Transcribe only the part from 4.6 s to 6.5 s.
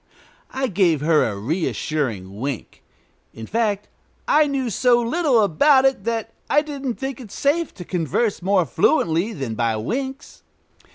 so little about it that